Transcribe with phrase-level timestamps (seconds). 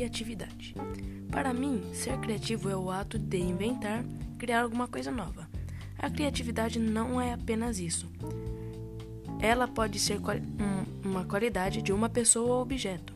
[0.00, 0.74] criatividade.
[1.30, 4.02] Para mim, ser criativo é o ato de inventar,
[4.38, 5.46] criar alguma coisa nova.
[5.98, 8.10] A criatividade não é apenas isso.
[9.40, 10.18] Ela pode ser
[11.04, 13.12] uma qualidade de uma pessoa ou objeto.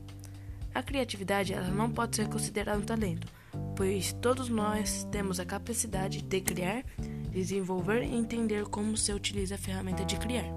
[0.75, 3.27] A criatividade ela não pode ser considerada um talento,
[3.75, 6.85] pois todos nós temos a capacidade de criar,
[7.31, 10.53] desenvolver e entender como se utiliza a ferramenta de criar.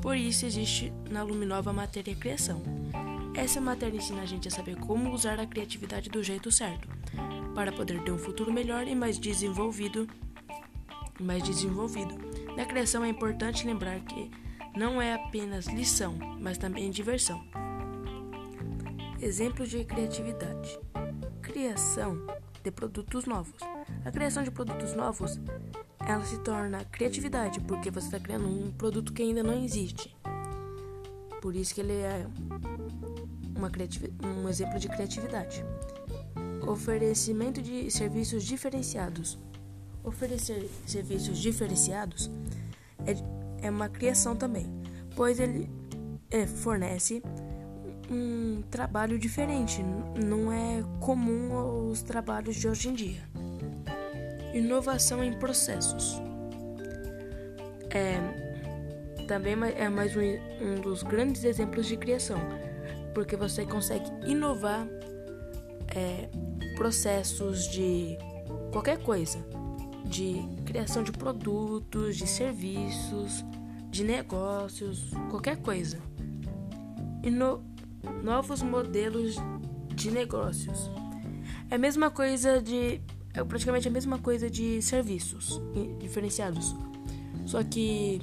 [0.00, 2.62] Por isso existe na Luminova a matéria criação.
[3.34, 6.88] Essa matéria ensina a gente a saber como usar a criatividade do jeito certo,
[7.54, 10.08] para poder ter um futuro melhor e mais desenvolvido.
[11.20, 12.14] Mais desenvolvido.
[12.56, 14.30] Na criação é importante lembrar que
[14.76, 17.44] não é apenas lição, mas também diversão.
[19.20, 20.78] Exemplos de criatividade:
[21.42, 22.26] criação
[22.62, 23.60] de produtos novos.
[24.04, 25.40] A criação de produtos novos
[26.06, 30.14] ela se torna criatividade porque você está criando um produto que ainda não existe.
[31.40, 32.26] Por isso que ele é
[34.22, 35.64] um exemplo de criatividade.
[36.66, 39.38] Oferecimento de serviços diferenciados.
[40.02, 42.30] Oferecer serviços diferenciados
[43.06, 44.66] é, é uma criação também,
[45.16, 45.68] pois ele
[46.30, 47.22] é, fornece
[48.10, 53.22] um trabalho diferente, não é comum aos trabalhos de hoje em dia.
[54.52, 56.20] Inovação em processos.
[57.90, 58.18] É,
[59.26, 60.20] também é mais um,
[60.60, 62.38] um dos grandes exemplos de criação,
[63.14, 64.86] porque você consegue inovar
[65.94, 66.28] é,
[66.76, 68.18] processos de
[68.72, 69.38] qualquer coisa,
[70.04, 73.44] de criação de produtos, de serviços,
[73.90, 75.98] de negócios, qualquer coisa.
[77.22, 77.64] Ino
[78.22, 79.36] novos modelos
[79.94, 80.90] de negócios.
[81.70, 83.00] É a mesma coisa de.
[83.32, 85.60] É praticamente a mesma coisa de serviços
[85.98, 86.74] diferenciados.
[87.46, 88.20] Só que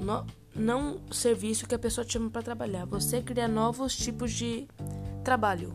[0.00, 0.24] no,
[0.56, 2.84] não serviço que a pessoa te chama para trabalhar.
[2.86, 4.66] Você cria novos tipos de
[5.22, 5.74] trabalho.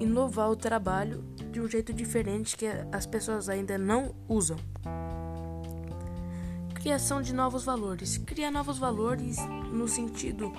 [0.00, 4.56] Inovar o trabalho de um jeito diferente que as pessoas ainda não usam.
[6.74, 8.18] Criação de novos valores.
[8.18, 9.36] Criar novos valores
[9.72, 10.52] no sentido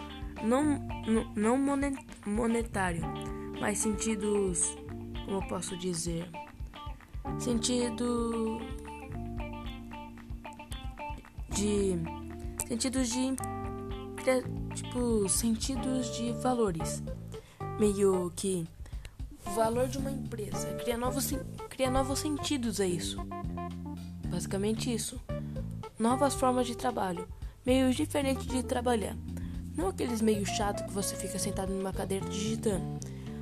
[0.44, 0.80] não,
[1.36, 1.58] não
[2.26, 3.04] monetário,
[3.60, 4.76] mas sentidos,
[5.26, 6.30] como eu posso dizer,
[7.40, 8.60] sentido
[11.50, 12.25] de
[12.68, 13.36] sentidos de
[14.74, 17.04] tipo sentidos de valores,
[17.80, 18.68] meio que
[19.46, 21.32] o valor de uma empresa cria novos
[21.70, 23.18] cria novos sentidos a isso,
[24.28, 25.22] basicamente isso,
[26.00, 27.28] novas formas de trabalho,
[27.66, 29.16] meios diferentes de trabalhar.
[29.78, 33.00] Não aqueles meio chato que você fica sentado numa cadeira digitando,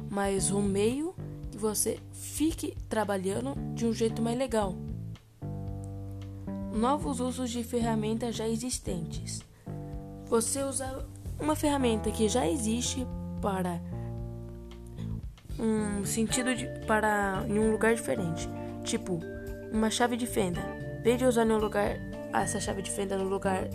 [0.09, 1.15] mas um meio
[1.49, 4.75] que você fique trabalhando de um jeito mais legal.
[6.73, 9.43] Novos usos de ferramentas já existentes.
[10.25, 11.05] Você usa
[11.39, 13.05] uma ferramenta que já existe
[13.39, 13.79] para
[15.59, 18.49] um sentido de, para em um lugar diferente,
[18.83, 19.19] tipo
[19.71, 20.61] uma chave de fenda.
[20.99, 21.95] Em vez de usar um lugar
[22.33, 23.69] essa chave de fenda no lugar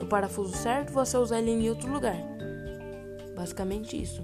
[0.00, 2.16] no parafuso certo, você usar ele em outro lugar.
[3.36, 4.22] Basicamente isso.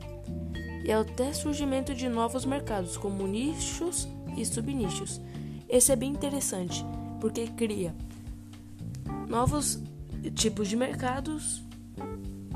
[0.83, 5.21] E até surgimento de novos mercados, como nichos e subnichos.
[5.69, 6.83] Esse é bem interessante,
[7.21, 7.95] porque cria
[9.29, 9.79] novos
[10.35, 11.63] tipos de mercados,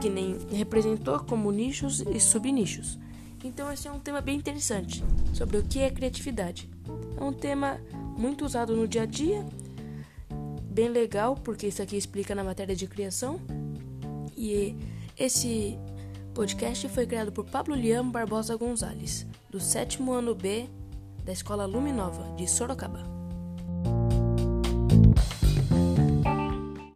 [0.00, 2.98] que nem representou como nichos e subnichos.
[3.44, 6.69] Então esse é um tema bem interessante sobre o que é criatividade.
[7.16, 7.78] É um tema
[8.16, 9.44] muito usado no dia a dia
[10.78, 13.41] bem legal, porque isso aqui explica na matéria de criação.
[14.37, 14.76] E
[15.19, 15.76] esse
[16.32, 20.69] podcast foi criado por Pablo Liam Barbosa Gonzalez, do sétimo ano B
[21.25, 23.18] da Escola Luminova, de Sorocaba.